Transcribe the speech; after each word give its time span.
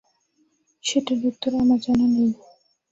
সেটার 0.83 1.19
উত্তর 1.29 1.51
আমার 1.61 1.79
জানা 1.85 2.05
নেই। 2.13 2.31